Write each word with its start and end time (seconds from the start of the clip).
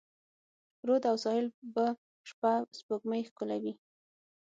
رود 0.87 1.03
او 1.09 1.15
ساحل 1.23 1.47
به 1.73 1.85
شپه، 2.29 2.53
سپوږمۍ 2.77 3.21
ښکلوي 3.29 3.73